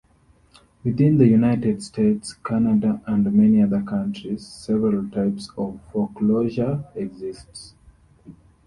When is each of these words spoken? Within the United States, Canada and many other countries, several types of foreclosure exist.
Within 0.83 1.19
the 1.19 1.27
United 1.27 1.83
States, 1.83 2.33
Canada 2.33 2.99
and 3.05 3.31
many 3.31 3.61
other 3.61 3.83
countries, 3.83 4.47
several 4.47 5.07
types 5.11 5.51
of 5.59 5.79
foreclosure 5.93 6.83
exist. 6.95 7.75